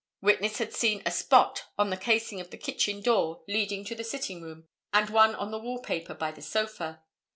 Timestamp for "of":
2.41-2.49